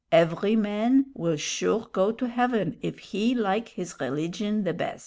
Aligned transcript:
Every 0.11 0.55
man 0.55 1.11
will 1.13 1.35
sure 1.37 1.87
go 1.91 2.11
to 2.11 2.27
heaven 2.27 2.75
if 2.81 2.97
he 2.97 3.35
like 3.35 3.69
his 3.69 3.93
rilligion 3.99 4.63
the 4.63 4.73
bez." 4.73 4.99